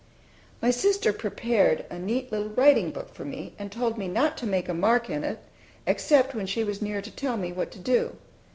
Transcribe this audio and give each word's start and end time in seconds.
My 0.63 0.71
sister 0.71 1.13
prepared 1.13 1.85
a 1.91 1.99
neat 1.99 2.31
little 2.31 2.49
writing 2.49 2.89
book 2.89 3.13
for 3.13 3.23
me, 3.23 3.53
and 3.59 3.71
told 3.71 3.99
me 3.99 4.07
not 4.07 4.35
to 4.37 4.47
make 4.47 4.67
a 4.67 4.73
mark 4.73 5.11
in 5.11 5.23
it 5.23 5.37
except 5.85 6.33
when 6.33 6.47
she 6.47 6.63
was 6.63 6.81
near 6.81 7.03
to 7.03 7.11
tell 7.11 7.37
me 7.37 7.53
what 7.53 7.69
to 7.73 7.77
do. 7.77 8.15